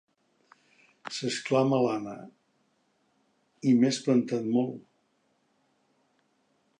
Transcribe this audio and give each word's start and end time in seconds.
S'exclama 1.17 1.81
l'Anna— 1.83 2.15
i 3.73 3.73
m'he 3.81 3.91
espantat 3.95 4.49
molt. 4.57 4.83